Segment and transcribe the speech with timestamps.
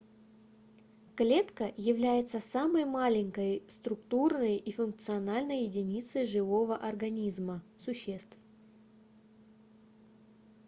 [1.15, 8.39] клетка является самой маленькой структурной и функциональной единицей живого организма существ